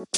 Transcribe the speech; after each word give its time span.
Hallo? 0.00 0.08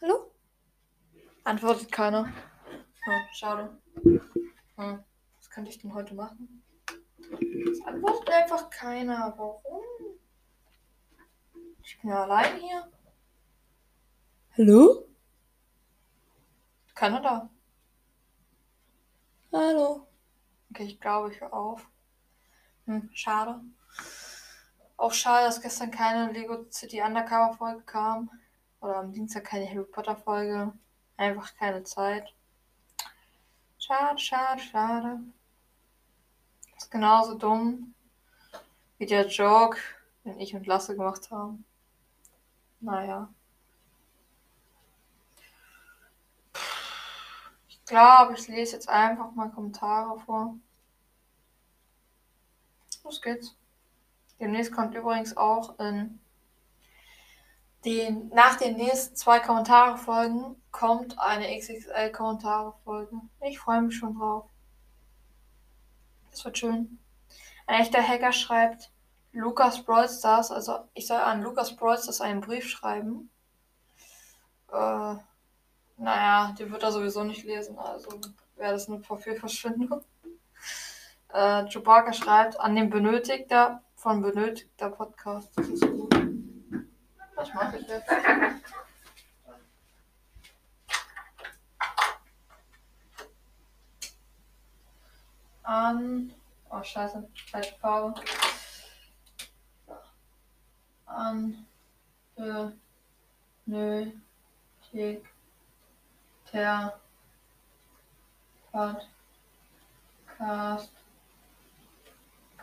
Hallo? 0.00 0.32
Antwortet 1.44 1.92
keiner. 1.92 2.24
Hm, 2.24 2.32
schade. 3.32 3.80
Hm, 4.02 5.04
was 5.36 5.50
könnte 5.50 5.70
ich 5.70 5.78
denn 5.78 5.94
heute 5.94 6.16
machen? 6.16 6.64
Es 7.70 7.80
antwortet 7.86 8.30
einfach 8.30 8.68
keiner. 8.70 9.32
Warum? 9.36 9.84
Ich 11.84 12.00
bin 12.00 12.10
ja 12.10 12.24
allein 12.24 12.56
hier. 12.56 12.90
Hallo? 14.56 15.07
Keiner 16.98 17.20
da. 17.20 17.48
Hallo. 19.52 20.08
Okay, 20.68 20.82
ich 20.82 21.00
glaube, 21.00 21.32
ich 21.32 21.40
höre 21.40 21.54
auf. 21.54 21.86
Hm, 22.86 23.08
schade. 23.14 23.60
Auch 24.96 25.12
schade, 25.12 25.46
dass 25.46 25.62
gestern 25.62 25.92
keine 25.92 26.32
Lego 26.32 26.66
City 26.72 27.00
Undercover 27.00 27.56
Folge 27.56 27.82
kam. 27.82 28.28
Oder 28.80 28.96
am 28.96 29.12
Dienstag 29.12 29.44
keine 29.44 29.70
Harry 29.70 29.84
Potter 29.84 30.16
Folge. 30.16 30.72
Einfach 31.16 31.54
keine 31.54 31.84
Zeit. 31.84 32.34
Schade, 33.78 34.18
schade, 34.18 34.60
schade. 34.60 35.20
Ist 36.76 36.90
genauso 36.90 37.36
dumm 37.36 37.94
wie 38.98 39.06
der 39.06 39.28
Joke, 39.28 39.78
den 40.24 40.40
ich 40.40 40.52
und 40.52 40.66
Lasse 40.66 40.96
gemacht 40.96 41.30
haben. 41.30 41.64
Naja. 42.80 43.32
Ich 47.88 47.90
glaube, 47.90 48.34
ich 48.34 48.46
lese 48.48 48.74
jetzt 48.76 48.90
einfach 48.90 49.32
mal 49.32 49.48
Kommentare 49.48 50.20
vor. 50.20 50.58
Los 53.02 53.22
geht's. 53.22 53.56
Demnächst 54.38 54.72
kommt 54.72 54.94
übrigens 54.94 55.34
auch 55.38 55.78
in 55.78 56.20
den, 57.86 58.28
nach 58.28 58.56
den 58.56 58.76
nächsten 58.76 59.16
zwei 59.16 59.40
Kommentare-Folgen 59.40 60.60
kommt 60.70 61.18
eine 61.18 61.46
XXL-Kommentare-Folge. 61.58 63.22
Ich 63.40 63.58
freue 63.58 63.80
mich 63.80 63.96
schon 63.96 64.18
drauf. 64.18 64.50
Das 66.30 66.44
wird 66.44 66.58
schön. 66.58 66.98
Ein 67.66 67.80
echter 67.80 68.06
Hacker 68.06 68.32
schreibt, 68.32 68.90
Lukas 69.32 69.82
Brawl 69.82 70.10
also 70.24 70.80
ich 70.92 71.06
soll 71.06 71.20
an 71.20 71.40
Lukas 71.40 71.74
Brawl 71.74 71.98
einen 72.20 72.42
Brief 72.42 72.68
schreiben. 72.68 73.30
Äh, 74.70 75.16
naja, 75.98 76.54
den 76.58 76.70
wird 76.70 76.82
er 76.82 76.92
sowieso 76.92 77.24
nicht 77.24 77.44
lesen, 77.44 77.78
also 77.78 78.08
wäre 78.56 78.72
das 78.72 78.88
eine 78.88 79.00
Profilverschwendung. 79.00 80.02
Äh, 81.30 81.66
Chewbacca 81.66 82.12
schreibt, 82.12 82.58
an 82.58 82.74
den 82.74 82.88
Benötigter 82.88 83.82
von 83.96 84.22
benötigter 84.22 84.90
Podcast. 84.90 85.50
Das 85.56 85.68
ist 85.68 85.82
gut. 85.82 86.14
Was 87.34 87.52
mache 87.52 87.78
ich 87.78 87.88
jetzt? 87.88 88.10
An. 95.64 96.32
Oh, 96.70 96.82
scheiße. 96.82 97.28
Falsche 97.50 97.74
Farbe. 97.76 98.14
An. 101.06 101.66
Benötigter 103.66 104.18
Podcast. 108.72 109.12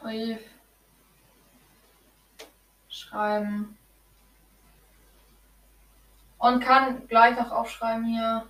Brief 0.02 0.40
schreiben. 2.90 3.78
Und 6.40 6.64
kann 6.64 7.08
gleich 7.08 7.38
noch 7.38 7.52
aufschreiben 7.52 8.06
hier 8.06 8.48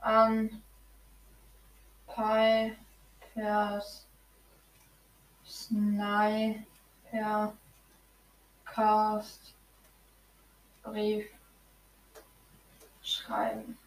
an 0.00 0.60
Pipers 2.06 4.06
Sniper 5.46 6.64
Cast 8.64 9.54
Brief 10.82 11.26
schreiben. 13.02 13.78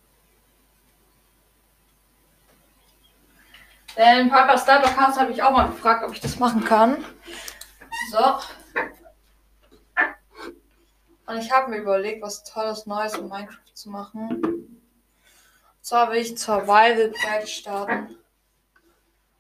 Den 3.98 4.30
Piper 4.30 4.58
Sniper 4.58 4.90
Cast 4.90 5.20
habe 5.20 5.32
ich 5.32 5.42
auch 5.42 5.52
mal 5.52 5.68
gefragt, 5.68 6.04
ob 6.04 6.12
ich 6.12 6.20
das 6.20 6.38
machen 6.38 6.64
kann. 6.66 7.04
So. 8.12 8.20
Und 11.28 11.38
ich 11.38 11.52
habe 11.52 11.72
mir 11.72 11.78
überlegt, 11.78 12.22
was 12.22 12.44
Tolles 12.44 12.86
Neues 12.86 13.16
in 13.16 13.30
Minecraft 13.30 13.74
zu 13.74 13.90
machen. 13.90 14.44
Und 14.44 15.82
zwar 15.82 16.12
will 16.12 16.18
ich 16.18 16.32
ein 16.32 16.38
Survival-Projekt 16.38 17.50
starten. 17.50 18.18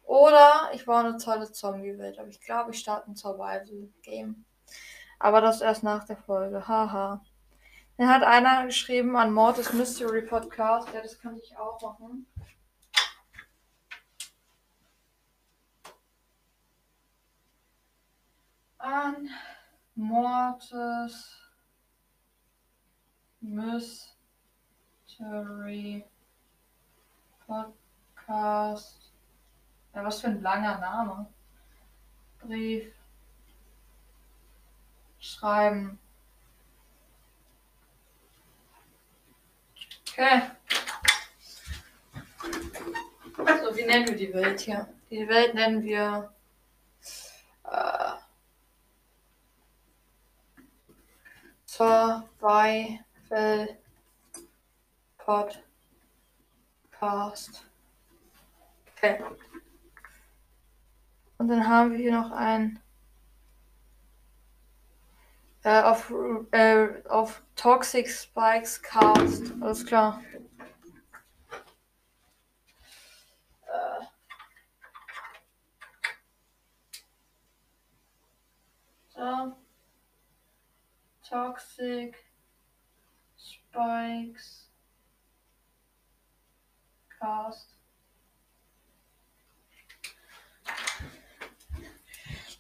Oder 0.04 0.70
ich 0.74 0.86
baue 0.86 1.00
eine 1.00 1.18
tolle 1.18 1.52
Zombie-Welt. 1.52 2.18
Aber 2.18 2.30
ich 2.30 2.40
glaube, 2.40 2.72
ich 2.72 2.80
starte 2.80 3.12
ein 3.12 3.16
Survival-Game. 3.16 4.46
Aber 5.20 5.42
das 5.42 5.62
erst 5.62 5.84
nach 5.84 6.06
der 6.06 6.18
Folge. 6.18 6.68
Haha. 6.68 7.22
Dann 7.98 8.10
hat 8.10 8.24
einer 8.24 8.66
geschrieben 8.66 9.16
an 9.16 9.34
Mortis 9.34 9.74
Mystery 9.74 10.22
Podcast. 10.22 10.88
Ja, 10.94 11.02
das 11.02 11.20
kann 11.20 11.38
ich 11.38 11.58
auch 11.58 11.82
machen. 11.82 12.26
An 18.86 19.30
Mortis 19.96 21.40
Mystery 23.42 24.14
Podcast. 27.48 29.12
Ja, 29.96 30.04
was 30.04 30.22
für 30.22 30.28
ein 30.28 30.44
langer 30.44 30.78
Name. 30.78 31.26
Brief. 32.38 32.94
Schreiben. 35.18 35.98
Okay. 40.08 40.42
So, 43.36 43.76
wie 43.76 43.86
nennen 43.86 44.08
wir 44.10 44.16
die 44.16 44.32
Welt 44.32 44.60
hier? 44.60 44.88
Die 45.10 45.28
Welt 45.28 45.56
nennen 45.56 45.82
wir 45.82 46.32
äh, 47.64 48.06
Survival 52.66 53.78
Podcast. 55.18 57.66
Okay. 58.96 59.24
Und 61.38 61.48
dann 61.48 61.68
haben 61.68 61.92
wir 61.92 62.00
hier 62.00 62.12
noch 62.12 62.32
ein 62.32 62.80
äh, 65.64 65.82
auf, 65.82 66.12
äh, 66.52 67.04
auf 67.08 67.44
Toxic 67.56 68.10
Spikes 68.10 68.82
Cast. 68.82 69.54
Alles 69.62 69.86
klar. 69.86 70.22
Äh. 79.16 79.52
Toxic 81.30 82.25
Spikes 83.76 84.72
Cast. 87.20 87.76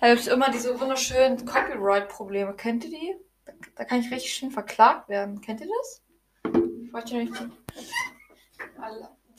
Da 0.01 0.09
gibt 0.09 0.21
es 0.21 0.27
immer 0.27 0.51
diese 0.51 0.79
wunderschönen 0.79 1.45
Copyright-Probleme. 1.45 2.53
Kennt 2.55 2.83
ihr 2.83 2.89
die? 2.91 3.15
Da, 3.45 3.53
da, 3.75 3.85
kann 3.85 4.01
ich 4.01 4.11
richtig 4.11 4.33
schön 4.33 4.51
verklagt 4.51 5.07
werden. 5.07 5.39
Kennt 5.39 5.61
ihr 5.61 5.69
das? 5.79 6.03
Ich 6.83 6.93
wollte 6.93 7.15
nicht. 7.15 7.33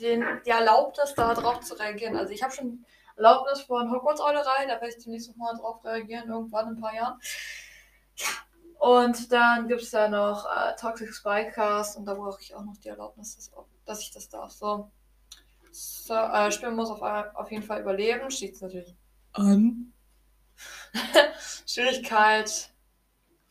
Den, 0.00 0.24
die 0.44 0.50
erlaubt 0.50 0.98
es, 1.02 1.14
da 1.14 1.34
drauf 1.34 1.60
zu 1.60 1.74
reagieren. 1.74 2.16
Also 2.16 2.32
ich 2.32 2.42
habe 2.42 2.54
schon 2.54 2.84
Erlaubnis 3.16 3.60
von 3.62 3.90
Hogwarts-Eulerei, 3.90 4.66
da 4.66 4.80
werde 4.80 4.88
ich 4.88 5.02
demnächst 5.02 5.28
nochmal 5.28 5.56
drauf 5.56 5.84
reagieren, 5.84 6.28
irgendwann 6.28 6.68
in 6.68 6.74
ein 6.76 6.80
paar 6.80 6.94
Jahren. 6.94 7.20
Ja. 8.16 8.45
Und 8.78 9.32
dann 9.32 9.68
gibt 9.68 9.82
es 9.82 9.90
da 9.90 10.08
noch 10.08 10.46
äh, 10.46 10.76
Toxic 10.78 11.12
Spycast 11.12 11.96
und 11.96 12.04
da 12.04 12.14
brauche 12.14 12.40
ich 12.40 12.54
auch 12.54 12.64
noch 12.64 12.76
die 12.76 12.88
Erlaubnis, 12.88 13.36
dass, 13.36 13.50
dass 13.84 14.00
ich 14.00 14.10
das 14.12 14.28
darf. 14.28 14.52
So. 14.52 14.90
so 15.70 16.14
äh, 16.14 16.52
Spiel 16.52 16.70
muss 16.70 16.90
auf, 16.90 17.02
auf 17.02 17.50
jeden 17.50 17.62
Fall 17.62 17.80
überleben. 17.80 18.30
Steht 18.30 18.54
es 18.54 18.60
natürlich 18.60 18.94
an. 19.32 19.92
Schwierigkeit 21.66 22.70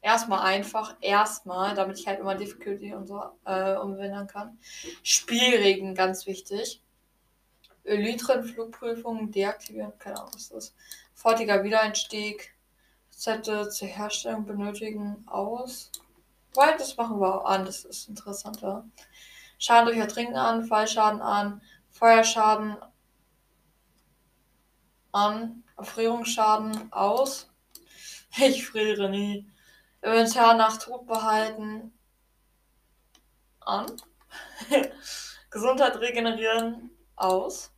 Erstmal 0.05 0.41
einfach, 0.41 0.95
erstmal, 1.01 1.73
damit 1.73 1.97
ich 1.97 2.05
halt 2.05 2.19
immer 2.19 2.35
Difficulty 2.35 2.93
und 2.93 3.07
so 3.07 3.23
äh, 3.43 3.75
umwandern 3.75 4.27
kann. 4.27 4.59
Spielregeln, 5.01 5.95
ganz 5.95 6.27
wichtig. 6.27 6.83
Elytren-Flugprüfung 7.85 9.31
deaktivieren, 9.31 9.97
keine 9.97 10.17
Ahnung, 10.17 10.29
was 10.35 10.49
das 10.49 10.65
ist. 10.65 10.75
Sofortiger 11.15 11.63
Wiedereinstieg. 11.63 12.54
Zette 13.15 13.69
zur 13.69 13.87
Herstellung 13.87 14.45
benötigen 14.45 15.23
aus. 15.27 15.91
Weil 16.53 16.77
das 16.77 16.95
machen 16.97 17.19
wir 17.19 17.45
an, 17.45 17.65
das 17.65 17.85
ist 17.85 18.09
interessanter. 18.09 18.85
Schaden 19.57 19.85
durch 19.87 19.97
Ertrinken 19.97 20.35
an, 20.35 20.65
Fallschaden 20.65 21.21
an, 21.21 21.61
Feuerschaden 21.91 22.77
an, 25.11 25.63
Erfrierungsschaden 25.77 26.91
aus. 26.91 27.49
Ich 28.37 28.67
friere 28.67 29.09
nie. 29.09 29.49
Inventar 30.01 30.55
nach 30.55 30.77
Tod 30.77 31.07
behalten 31.07 31.93
an. 33.61 33.85
Gesundheit 35.49 36.01
regenerieren 36.01 36.91
aus. 37.15 37.71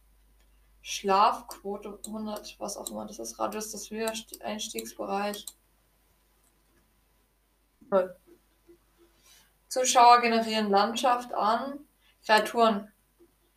Schlafquote 0.89 1.99
100, 2.05 2.55
was 2.59 2.77
auch 2.77 2.89
immer 2.89 3.05
das 3.05 3.19
ist. 3.19 3.37
Radius 3.39 3.71
des 3.71 3.91
Einstiegsbereich. 4.41 5.45
Null. 7.89 8.15
Zuschauer 9.67 10.21
generieren 10.21 10.69
Landschaft 10.69 11.33
an. 11.33 11.79
Kreaturen. 12.25 12.89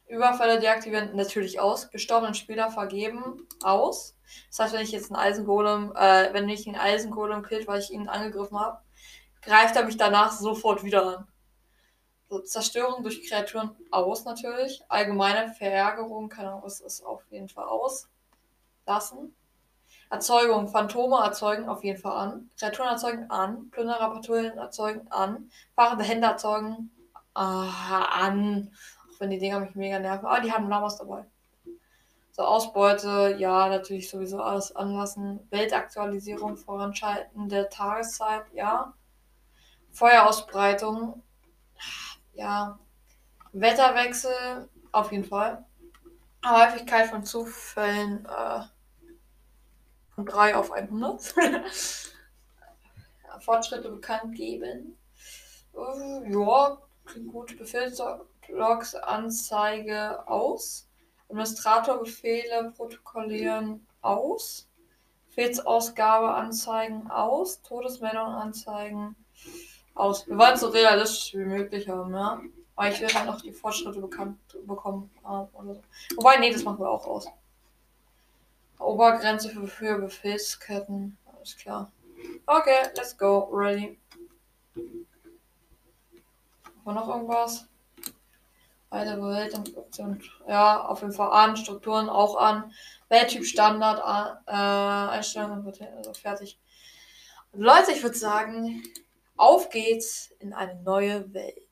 Überfälle 0.09 0.59
deaktivieren 0.59 1.15
natürlich 1.15 1.61
aus. 1.61 1.93
Gestorbenen 1.93 2.35
Spieler 2.35 2.73
vergeben 2.73 3.47
aus. 3.62 4.17
Das 4.49 4.59
heißt, 4.59 4.75
wenn 4.75 4.82
ich 4.82 4.91
jetzt 4.91 5.12
einen 5.12 5.23
Eisengolem, 5.23 5.93
äh, 5.94 6.35
wenn 6.35 6.49
ich 6.49 6.67
einen 6.67 6.81
Eisengolem 6.81 7.44
killt, 7.44 7.69
weil 7.69 7.79
ich 7.79 7.93
ihn 7.93 8.09
angegriffen 8.09 8.59
habe, 8.59 8.81
greift 9.41 9.77
er 9.77 9.85
mich 9.85 9.97
danach 9.97 10.32
sofort 10.32 10.82
wieder 10.82 11.06
an. 11.06 11.29
So, 12.31 12.38
Zerstörung 12.38 13.03
durch 13.03 13.29
Kreaturen 13.29 13.73
aus 13.91 14.25
natürlich. 14.25 14.85
Allgemeine 14.88 15.53
Verärgerung, 15.53 16.29
keine 16.29 16.50
Ahnung, 16.50 16.62
was 16.62 16.81
ist 16.81 17.05
auf 17.05 17.25
jeden 17.29 17.49
Fall 17.49 17.65
aus. 17.65 18.09
Lassen. 18.87 19.35
Erzeugung, 20.11 20.69
Phantome 20.69 21.25
erzeugen 21.25 21.69
auf 21.69 21.82
jeden 21.82 21.99
Fall 21.99 22.17
an. 22.17 22.50
Kreaturen 22.56 22.91
erzeugen 22.91 23.31
an. 23.31 23.69
Plündererpatrouillen 23.71 24.59
erzeugen 24.59 25.11
an. 25.11 25.50
Fahrende 25.75 26.05
Hände 26.05 26.29
erzeugen 26.29 26.93
äh, 27.35 27.41
an. 27.41 28.71
Auch 29.09 29.21
wenn 29.21 29.31
die 29.31 29.38
Dinger 29.38 29.59
mich 29.59 29.75
mega 29.75 29.99
nerven. 29.99 30.27
Aber 30.27 30.41
die 30.41 30.53
haben 30.53 30.69
Lamas 30.69 30.99
dabei. 30.99 31.25
So, 32.31 32.44
Ausbeute, 32.44 33.35
ja, 33.38 33.69
natürlich 33.69 34.09
sowieso 34.09 34.41
alles 34.41 34.75
anlassen. 34.77 35.41
Weltaktualisierung 35.50 36.56
voranschalten 36.56 37.49
der 37.49 37.69
Tageszeit, 37.71 38.44
ja. 38.53 38.94
Feuerausbreitung, 39.91 41.25
ja, 42.40 42.78
Wetterwechsel 43.52 44.69
auf 44.92 45.12
jeden 45.12 45.25
Fall. 45.25 45.64
Häufigkeit 46.44 47.10
von 47.10 47.22
Zufällen 47.22 48.25
äh, 48.25 48.62
von 50.14 50.25
3 50.25 50.56
auf 50.56 50.72
100. 50.72 51.34
ja, 53.26 53.40
Fortschritte 53.40 53.90
bekannt 53.90 54.34
geben. 54.34 54.96
Äh, 55.75 56.32
ja, 56.32 56.78
klingt 57.04 57.31
gut. 57.31 57.58
Befehlslogs 57.58 58.94
Anzeige 58.94 60.26
aus. 60.26 60.88
Administratorbefehle 61.28 62.72
protokollieren 62.75 63.86
aus. 64.00 64.66
Befehlsausgabe 65.28 66.32
anzeigen 66.32 67.10
aus. 67.10 67.60
Todesmeldung 67.60 68.28
anzeigen 68.28 69.14
aus. 69.94 70.26
Wir 70.26 70.38
wollen 70.38 70.56
so 70.56 70.69
realistisch 70.69 71.34
wie 71.34 71.44
möglich 71.44 71.88
haben, 71.88 72.14
ja. 72.14 72.40
Aber 72.76 72.88
ich 72.88 73.00
will 73.00 73.12
halt 73.12 73.26
noch 73.26 73.40
die 73.40 73.52
Fortschritte 73.52 74.00
bekannt 74.00 74.38
bekommen. 74.66 75.10
Oder 75.22 75.75
so. 75.75 75.82
Wobei, 76.16 76.38
nee, 76.38 76.52
das 76.52 76.64
machen 76.64 76.78
wir 76.78 76.88
auch 76.88 77.06
aus. 77.06 77.26
Obergrenze 78.78 79.50
für, 79.50 79.66
für 79.66 79.98
Befehlsketten. 79.98 81.19
Alles 81.26 81.56
klar. 81.56 81.92
Okay, 82.46 82.88
let's 82.96 83.16
go. 83.16 83.50
Ready. 83.52 83.98
War 86.84 86.94
noch 86.94 87.08
irgendwas? 87.08 87.66
Weitere 88.88 89.20
Weltoption. 89.20 90.20
Ja, 90.48 90.86
auf 90.86 91.02
jeden 91.02 91.12
Fall 91.12 91.31
an. 91.31 91.56
Strukturen 91.56 92.08
auch 92.08 92.36
an. 92.36 92.72
Welttyp 93.08 93.44
Standard 93.44 94.02
an. 94.02 94.38
Äh, 94.46 95.12
Einstellungen. 95.16 95.66
Also 95.96 96.14
fertig. 96.14 96.58
Leute, 97.52 97.93
ich 97.93 98.02
würde 98.02 98.16
sagen, 98.16 98.82
auf 99.40 99.70
geht's 99.70 100.31
in 100.38 100.52
eine 100.52 100.82
neue 100.82 101.32
Welt. 101.32 101.69